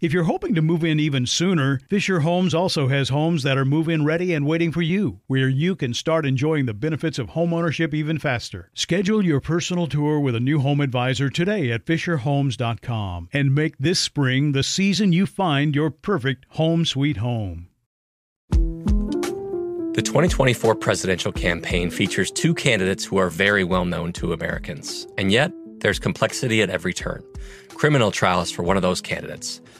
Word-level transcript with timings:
If 0.00 0.12
you're 0.12 0.24
hoping 0.24 0.54
to 0.54 0.62
move 0.62 0.84
in 0.84 1.00
even 1.00 1.26
sooner, 1.26 1.80
Fisher 1.90 2.20
Homes 2.20 2.54
also 2.54 2.86
has 2.86 3.08
homes 3.08 3.42
that 3.42 3.58
are 3.58 3.64
move 3.64 3.88
in 3.88 4.04
ready 4.04 4.32
and 4.32 4.46
waiting 4.46 4.70
for 4.70 4.80
you, 4.80 5.18
where 5.26 5.48
you 5.48 5.74
can 5.74 5.92
start 5.92 6.24
enjoying 6.24 6.66
the 6.66 6.72
benefits 6.74 7.18
of 7.18 7.30
homeownership 7.30 7.92
even 7.92 8.16
faster. 8.16 8.70
Schedule 8.74 9.24
your 9.24 9.40
personal 9.40 9.88
tour 9.88 10.20
with 10.20 10.36
a 10.36 10.40
new 10.40 10.60
home 10.60 10.80
advisor 10.80 11.28
today 11.28 11.72
at 11.72 11.84
FisherHomes.com 11.84 13.28
and 13.32 13.52
make 13.52 13.76
this 13.78 13.98
spring 13.98 14.52
the 14.52 14.62
season 14.62 15.12
you 15.12 15.26
find 15.26 15.74
your 15.74 15.90
perfect 15.90 16.46
home 16.50 16.84
sweet 16.84 17.16
home. 17.16 17.66
The 18.50 20.02
2024 20.04 20.76
presidential 20.76 21.32
campaign 21.32 21.90
features 21.90 22.30
two 22.30 22.54
candidates 22.54 23.04
who 23.04 23.16
are 23.16 23.30
very 23.30 23.64
well 23.64 23.84
known 23.84 24.12
to 24.12 24.32
Americans. 24.32 25.08
And 25.18 25.32
yet, 25.32 25.50
there's 25.80 25.98
complexity 25.98 26.62
at 26.62 26.70
every 26.70 26.94
turn. 26.94 27.24
Criminal 27.70 28.10
trials 28.10 28.50
for 28.50 28.62
one 28.62 28.76
of 28.76 28.82
those 28.82 29.00
candidates, 29.00 29.60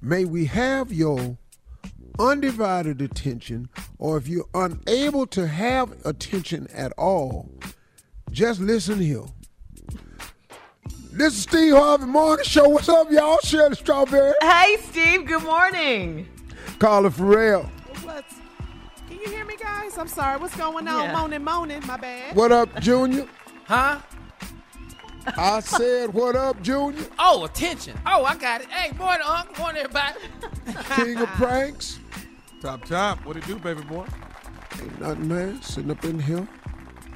May 0.00 0.24
we 0.24 0.46
have 0.46 0.92
your 0.92 1.36
undivided 2.18 3.00
attention, 3.00 3.68
or 3.98 4.16
if 4.16 4.28
you're 4.28 4.48
unable 4.54 5.26
to 5.28 5.46
have 5.46 5.94
attention 6.04 6.68
at 6.72 6.92
all, 6.98 7.50
just 8.30 8.60
listen 8.60 8.98
here. 9.00 9.24
This 11.12 11.34
is 11.34 11.42
Steve 11.42 11.74
Harvey 11.74 12.06
Morning 12.06 12.44
Show. 12.44 12.68
What's 12.68 12.88
up, 12.88 13.10
y'all? 13.10 13.38
Shirley 13.42 13.74
Strawberry. 13.74 14.34
Hey, 14.40 14.76
Steve. 14.82 15.26
Good 15.26 15.42
morning. 15.42 16.28
Carla 16.78 17.10
Ferrell. 17.10 17.64
What's, 18.02 18.34
can 19.08 19.18
you 19.18 19.28
hear 19.28 19.44
me, 19.44 19.56
guys? 19.56 19.98
I'm 19.98 20.06
sorry. 20.06 20.38
What's 20.38 20.56
going 20.56 20.86
on? 20.86 21.04
Yeah. 21.04 21.12
Moaning, 21.12 21.42
moaning. 21.42 21.84
My 21.86 21.96
bad. 21.96 22.36
What 22.36 22.52
up, 22.52 22.78
Junior? 22.80 23.26
Huh? 23.64 23.98
I 25.36 25.60
said, 25.60 26.12
what 26.14 26.36
up, 26.36 26.60
Junior? 26.62 27.04
Oh, 27.18 27.44
attention. 27.44 27.98
Oh, 28.06 28.24
I 28.24 28.36
got 28.36 28.60
it. 28.62 28.68
Hey, 28.68 28.96
morning, 28.96 29.26
Unc. 29.26 29.58
Morning, 29.58 29.82
everybody. 29.84 30.18
King 31.04 31.18
of 31.18 31.28
pranks. 31.30 31.98
Top 32.60 32.84
top. 32.84 33.24
What 33.24 33.36
it 33.36 33.46
do, 33.46 33.58
baby 33.58 33.82
boy? 33.82 34.06
Ain't 34.80 35.00
nothing, 35.00 35.28
man. 35.28 35.62
Sitting 35.62 35.90
up 35.90 36.04
in 36.04 36.18
here. 36.18 36.46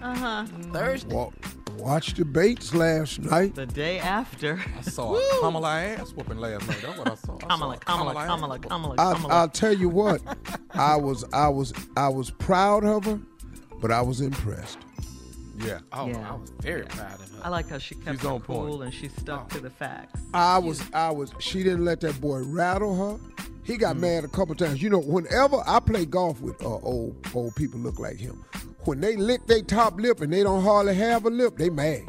Uh-huh. 0.02 0.44
Thursday. 0.72 1.14
Wa- 1.14 1.30
watched 1.76 2.16
debates 2.16 2.74
last 2.74 3.20
night. 3.20 3.54
The 3.54 3.66
day 3.66 3.98
after. 3.98 4.60
I 4.78 4.82
saw 4.82 5.16
a 5.16 5.40
Kamala 5.40 5.80
ass 5.80 6.12
whooping 6.12 6.38
last 6.38 6.66
night. 6.68 6.78
That's 6.82 6.98
what 6.98 7.10
I 7.10 7.14
saw. 7.14 7.36
I 7.36 7.40
saw 7.40 7.46
Kamala, 7.48 7.74
a 7.74 7.78
Kamala, 7.78 8.20
ass 8.20 8.26
Kamala, 8.26 8.48
whooping. 8.54 8.68
Kamala, 8.68 8.94
I, 8.98 9.12
Kamala. 9.14 9.34
I'll 9.34 9.48
tell 9.48 9.72
you 9.72 9.88
what. 9.88 10.20
I 10.74 10.96
was, 10.96 11.24
I 11.32 11.48
was, 11.48 11.72
I 11.96 12.08
was 12.08 12.30
proud 12.30 12.84
of 12.84 13.04
her, 13.04 13.20
but 13.80 13.90
I 13.90 14.00
was 14.02 14.20
impressed. 14.20 14.78
Yeah. 15.64 15.78
Oh, 15.92 16.08
Yeah. 16.08 16.30
I 16.30 16.34
was 16.34 16.50
very 16.60 16.82
proud 16.84 17.14
of 17.14 17.30
her. 17.30 17.40
I 17.44 17.48
like 17.48 17.68
how 17.68 17.78
she 17.78 17.94
kept 17.96 18.18
She's 18.18 18.20
her 18.22 18.34
on 18.34 18.40
point. 18.40 18.68
cool 18.70 18.82
and 18.82 18.92
she 18.92 19.08
stuck 19.08 19.48
to 19.50 19.60
the 19.60 19.70
facts. 19.70 20.20
I 20.34 20.58
was, 20.58 20.82
I 20.92 21.10
was. 21.10 21.32
She 21.38 21.62
didn't 21.62 21.84
let 21.84 22.00
that 22.00 22.20
boy 22.20 22.42
rattle 22.44 22.94
her. 22.96 23.18
He 23.64 23.76
got 23.76 23.96
mad 23.96 24.24
a 24.24 24.28
couple 24.28 24.54
times. 24.56 24.82
You 24.82 24.90
know, 24.90 25.00
whenever 25.00 25.62
I 25.66 25.78
play 25.80 26.04
golf 26.04 26.40
with 26.40 26.60
uh, 26.62 26.66
old 26.68 27.14
old 27.34 27.54
people 27.54 27.78
look 27.78 27.98
like 28.00 28.16
him, 28.18 28.44
when 28.84 29.00
they 29.00 29.16
lick 29.16 29.46
their 29.46 29.62
top 29.62 30.00
lip 30.00 30.20
and 30.20 30.32
they 30.32 30.42
don't 30.42 30.62
hardly 30.62 30.94
have 30.96 31.24
a 31.26 31.30
lip, 31.30 31.56
they 31.58 31.70
mad. 31.70 32.02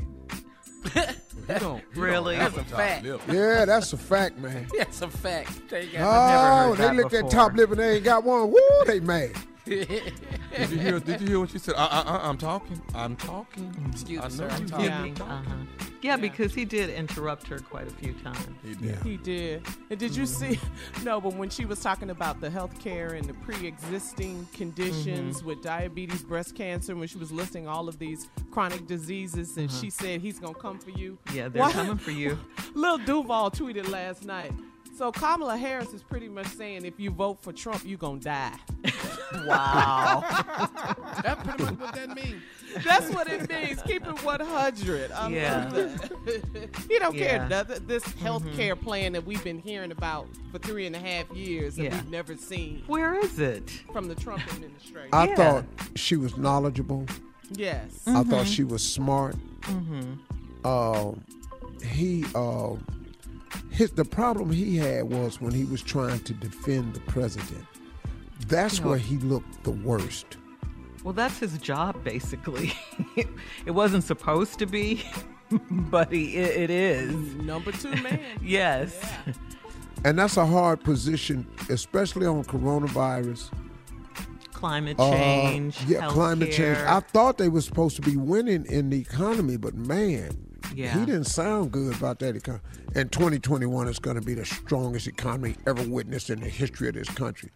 You 1.49 1.59
don't, 1.59 1.83
you 1.93 2.01
Really? 2.01 2.37
Don't 2.37 2.55
That's 2.55 2.71
a 2.71 2.75
fact. 2.75 3.03
lip. 3.03 3.21
Yeah, 3.29 3.65
that's 3.65 3.91
a 3.91 3.97
fact, 3.97 4.37
man. 4.37 4.65
That's 4.77 5.01
a 5.01 5.09
fact. 5.09 5.69
They 5.69 5.87
got 5.87 6.69
Oh, 6.69 6.75
they 6.75 6.83
that 6.85 6.95
lick 6.95 7.09
that 7.09 7.29
top 7.29 7.53
lip 7.53 7.69
and 7.71 7.79
they 7.81 7.95
ain't 7.95 8.05
got 8.05 8.23
one. 8.23 8.49
Woo, 8.49 8.59
they 8.87 9.01
mad. 9.01 9.31
Did 9.79 10.69
you 10.69 10.77
hear? 10.77 10.99
Did 10.99 11.21
you 11.21 11.27
hear 11.27 11.39
what 11.39 11.49
she 11.49 11.59
said? 11.59 11.75
Uh, 11.75 11.87
uh, 12.05 12.19
I'm 12.23 12.37
talking. 12.37 12.81
I'm 12.93 13.15
talking. 13.15 13.73
Excuse 13.91 14.23
me, 14.23 14.29
sir, 14.29 14.47
I'm 14.51 14.65
talking. 14.67 14.89
hear 14.91 14.99
me 15.01 15.11
Uh-huh. 15.11 15.25
talking. 15.43 15.67
Yeah, 16.01 16.17
because 16.17 16.53
he 16.53 16.65
did 16.65 16.89
interrupt 16.89 17.47
her 17.47 17.59
quite 17.59 17.87
a 17.87 17.91
few 17.91 18.11
times. 18.13 18.45
He 18.61 18.73
did. 18.75 19.03
He 19.03 19.15
did. 19.17 19.65
And 19.89 19.97
did 19.99 20.15
you 20.15 20.25
see? 20.25 20.59
No, 21.03 21.19
but 21.19 21.33
when 21.35 21.49
she 21.49 21.65
was 21.65 21.79
talking 21.81 22.09
about 22.09 22.39
the 22.41 22.49
health 22.49 22.77
care 22.79 23.13
and 23.13 23.25
the 23.25 23.33
pre 23.33 23.65
existing 23.67 24.47
conditions 24.53 25.43
with 25.43 25.61
diabetes, 25.61 26.23
breast 26.23 26.55
cancer, 26.55 26.95
when 26.95 27.07
she 27.07 27.17
was 27.17 27.31
listing 27.31 27.67
all 27.67 27.87
of 27.89 27.99
these 27.99 28.27
chronic 28.51 28.85
diseases, 28.85 29.57
and 29.57 29.71
she 29.71 29.89
said, 29.89 30.21
He's 30.21 30.39
going 30.39 30.53
to 30.53 30.59
come 30.59 30.77
for 30.79 30.91
you. 30.91 31.17
Yeah, 31.33 31.47
they're 31.49 31.61
Why- 31.63 31.71
coming 31.71 31.97
for 31.97 32.11
you. 32.11 32.37
Lil 32.75 32.97
Duval 32.99 33.51
tweeted 33.51 33.89
last 33.89 34.23
night. 34.25 34.51
So 34.95 35.11
Kamala 35.11 35.57
Harris 35.57 35.91
is 35.93 36.03
pretty 36.03 36.29
much 36.29 36.47
saying 36.47 36.85
if 36.85 36.99
you 36.99 37.09
vote 37.09 37.39
for 37.41 37.51
Trump, 37.51 37.81
you're 37.85 37.97
going 37.97 38.19
to 38.19 38.25
die. 38.25 38.53
Wow. 39.47 40.23
That's 41.23 41.41
pretty 41.43 41.63
much 41.63 41.79
what 41.79 41.95
that 41.95 42.09
means. 42.15 42.43
That's 42.85 43.09
what 43.09 43.27
it 43.27 43.49
means. 43.49 43.81
Keep 43.81 44.05
it 44.05 44.23
100. 44.23 45.11
I 45.11 45.27
Yeah. 45.29 45.71
he 46.87 46.99
don't 46.99 47.15
Yeah. 47.15 47.27
care. 47.39 47.49
Nothing. 47.49 47.87
This 47.87 48.03
health 48.13 48.43
care 48.55 48.75
plan 48.75 49.13
that 49.13 49.25
we've 49.25 49.43
been 49.43 49.57
hearing 49.57 49.91
about 49.91 50.27
for 50.51 50.59
three 50.59 50.85
and 50.85 50.95
a 50.95 50.99
half 50.99 51.31
years 51.31 51.77
and 51.77 51.85
Yeah. 51.85 51.95
we've 51.95 52.11
never 52.11 52.37
seen 52.37 52.83
Where 52.85 53.15
is 53.15 53.39
it? 53.39 53.71
from 53.91 54.07
the 54.07 54.13
Trump 54.13 54.47
administration. 54.53 55.09
I 55.11 55.29
Yeah. 55.29 55.35
thought 55.35 55.65
she 55.95 56.15
was 56.15 56.37
knowledgeable. 56.37 57.07
Yes. 57.51 58.03
I 58.05 58.23
thought 58.23 58.45
she 58.45 58.63
was 58.63 58.83
smart. 58.87 59.35
Uh, 60.63 61.11
he 61.83 62.23
uh, 62.35 62.75
his 63.69 63.91
the 63.91 64.05
problem 64.05 64.51
he 64.51 64.77
had 64.77 65.03
was 65.05 65.39
when 65.41 65.53
he 65.53 65.65
was 65.65 65.81
trying 65.81 66.19
to 66.21 66.33
defend 66.33 66.93
the 66.93 66.99
president. 67.01 67.65
That's 68.47 68.81
where 68.81 68.97
he 68.97 69.17
looked 69.19 69.63
the 69.63 69.71
worst. 69.71 70.37
Well, 71.03 71.13
that's 71.13 71.39
his 71.39 71.57
job, 71.57 72.01
basically. 72.03 72.73
it 73.65 73.71
wasn't 73.71 74.03
supposed 74.03 74.57
to 74.59 74.65
be, 74.65 75.03
but 75.71 76.11
he, 76.11 76.37
it, 76.37 76.63
it 76.63 76.69
is. 76.69 77.13
Number 77.35 77.71
two 77.71 77.91
man. 78.03 78.19
Yes. 78.41 78.97
And 80.05 80.17
that's 80.19 80.37
a 80.37 80.45
hard 80.45 80.83
position, 80.83 81.47
especially 81.69 82.25
on 82.25 82.43
coronavirus. 82.45 83.49
Climate 84.53 84.97
Uh, 84.99 85.11
change. 85.11 85.77
yeah, 85.87 86.07
climate 86.07 86.51
change. 86.51 86.77
I 86.77 87.01
thought 87.01 87.37
they 87.37 87.49
were 87.49 87.61
supposed 87.61 87.95
to 87.97 88.01
be 88.01 88.15
winning 88.15 88.65
in 88.67 88.89
the 88.89 88.99
economy, 88.99 89.57
but 89.57 89.75
man, 89.75 90.31
Yeah. 90.73 90.97
he 90.99 91.05
didn't 91.05 91.25
sound 91.25 91.71
good 91.71 91.95
about 91.95 92.19
that 92.19 92.35
economy. 92.35 92.63
And 92.95 93.11
2021 93.11 93.87
is 93.87 93.99
going 93.99 94.15
to 94.15 94.21
be 94.21 94.33
the 94.33 94.45
strongest 94.45 95.07
economy 95.07 95.55
ever 95.67 95.83
witnessed 95.87 96.29
in 96.29 96.39
the 96.39 96.49
history 96.49 96.87
of 96.89 96.95
this 96.95 97.09
country. 97.09 97.49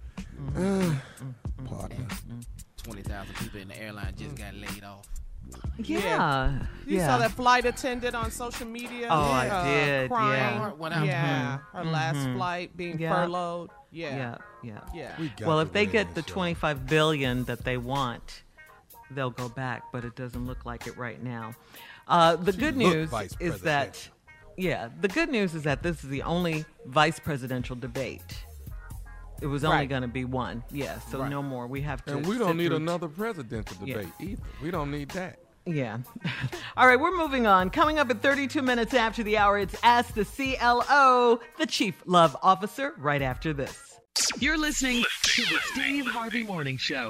Mm-hmm. 0.55 0.93
Ah, 0.93 1.69
partner. 1.69 2.07
20,000 2.83 3.35
people 3.35 3.59
in 3.59 3.67
the 3.67 3.81
airline 3.81 4.13
just 4.17 4.35
got 4.35 4.53
laid 4.53 4.83
off. 4.83 5.07
Yeah. 5.77 6.59
You 6.85 6.97
yeah. 6.97 7.07
saw 7.07 7.17
that 7.19 7.31
flight 7.31 7.65
attendant 7.65 8.15
on 8.15 8.31
social 8.31 8.67
media? 8.67 9.07
Oh, 9.09 9.31
I 9.31 9.47
uh, 9.47 9.63
did, 9.65 10.09
Crying. 10.09 10.61
yeah. 10.61 10.73
Went 10.73 10.95
out. 10.95 11.05
Yeah. 11.05 11.59
Her 11.73 11.83
last 11.85 12.29
flight 12.35 12.75
being 12.75 12.99
Yeah. 12.99 13.13
furloughed. 13.13 13.69
Yeah. 13.91 14.15
Yeah, 14.15 14.37
yeah. 14.63 14.79
Yeah. 14.93 15.15
We 15.19 15.31
Well, 15.45 15.59
if 15.59 15.71
they 15.71 15.85
get 15.85 16.13
the 16.15 16.21
show. 16.21 16.33
25 16.33 16.87
billion 16.87 17.45
that 17.45 17.63
they 17.63 17.77
want, 17.77 18.43
they'll 19.12 19.30
go 19.30 19.50
back, 19.50 19.83
but 19.92 20.04
it 20.06 20.15
doesn't 20.15 20.45
look 20.45 20.65
like 20.65 20.88
it 20.88 20.98
right 20.98 21.21
now. 21.24 21.54
Uh, 22.07 22.36
the 22.36 22.51
good 22.54 22.75
news 22.77 23.09
vice 23.09 23.36
is 23.39 23.62
that, 23.62 24.07
yeah, 24.57 24.89
the 25.01 25.07
good 25.07 25.30
news 25.30 25.54
is 25.56 25.63
that 25.63 25.83
this 25.83 26.04
is 26.04 26.09
the 26.09 26.21
only 26.24 26.65
vice 26.86 27.19
presidential 27.19 27.75
debate. 27.75 28.44
It 29.42 29.48
was 29.48 29.63
only 29.63 29.77
Right. 29.77 29.89
going 29.89 30.01
to 30.01 30.07
be 30.07 30.25
one, 30.25 30.63
yeah. 30.71 31.00
So 31.12 31.19
Right. 31.19 31.30
no 31.30 31.44
more. 31.44 31.68
We 31.68 31.81
have 31.81 32.04
to. 32.06 32.18
And 32.18 32.25
we 32.25 32.38
don't 32.39 32.57
need 32.57 32.68
through 32.68 32.77
another 32.77 33.07
presidential 33.07 33.77
Yeah. 33.83 33.95
debate 33.98 34.13
either. 34.19 34.42
We 34.63 34.71
don't 34.71 34.89
need 34.89 35.10
that. 35.10 35.38
Yeah. 35.65 35.98
All 36.77 36.88
right, 36.88 37.00
we're 37.00 37.15
moving 37.15 37.45
on. 37.45 37.69
Coming 37.69 38.00
up 38.00 38.10
at 38.10 38.21
32 38.21 38.62
minutes 38.62 38.94
after 38.94 39.21
the 39.21 39.38
hour, 39.38 39.60
it's 39.60 39.75
Ask 39.83 40.13
the 40.15 40.24
CLO, 40.25 41.39
the 41.60 41.65
Chief 41.68 42.01
Love 42.06 42.36
Officer, 42.42 42.94
right 42.98 43.21
after 43.21 43.53
this. 43.53 44.00
You're 44.39 44.57
listening 44.57 45.03
to 45.24 45.42
the 45.44 45.60
Steve 45.74 46.07
Harvey 46.07 46.44
Morning 46.44 46.77
Show. 46.77 47.10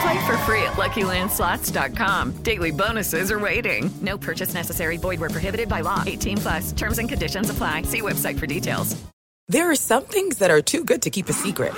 Play 0.00 0.26
for 0.26 0.36
free 0.38 0.62
at 0.62 0.74
LuckyLandSlots.com. 0.74 2.42
Daily 2.42 2.70
bonuses 2.70 3.32
are 3.32 3.38
waiting. 3.38 3.90
No 4.00 4.16
purchase 4.16 4.54
necessary. 4.54 4.96
Void 4.96 5.20
where 5.20 5.30
prohibited 5.30 5.68
by 5.68 5.80
law. 5.80 6.04
18 6.06 6.38
plus. 6.38 6.72
Terms 6.72 6.98
and 6.98 7.08
conditions 7.08 7.50
apply. 7.50 7.82
See 7.82 8.00
website 8.00 8.38
for 8.38 8.46
details. 8.46 8.96
There 9.48 9.70
are 9.70 9.76
some 9.76 10.04
things 10.04 10.38
that 10.38 10.50
are 10.50 10.60
too 10.60 10.84
good 10.84 11.02
to 11.02 11.10
keep 11.10 11.28
a 11.28 11.32
secret. 11.32 11.74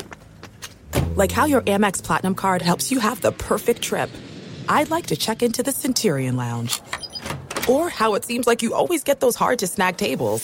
Like 1.14 1.30
how 1.30 1.46
your 1.46 1.62
Amex 1.62 2.02
Platinum 2.02 2.34
card 2.34 2.62
helps 2.62 2.90
you 2.90 2.98
have 2.98 3.20
the 3.20 3.32
perfect 3.32 3.80
trip. 3.80 4.10
I'd 4.68 4.90
like 4.90 5.06
to 5.06 5.16
check 5.16 5.42
into 5.42 5.62
the 5.62 5.72
Centurion 5.72 6.36
Lounge. 6.36 6.80
Or 7.68 7.88
how 7.88 8.14
it 8.14 8.24
seems 8.24 8.46
like 8.46 8.62
you 8.62 8.74
always 8.74 9.04
get 9.04 9.20
those 9.20 9.36
hard 9.36 9.60
to 9.60 9.66
snag 9.66 9.96
tables. 9.96 10.42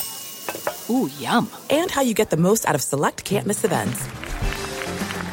Ooh, 0.89 1.11
yum. 1.19 1.51
And 1.69 1.91
how 1.91 2.03
you 2.03 2.15
get 2.15 2.31
the 2.31 2.37
most 2.37 2.65
out 2.67 2.75
of 2.75 2.83
select 2.83 3.25
can't 3.25 3.47
miss 3.47 3.65
events. 3.65 4.07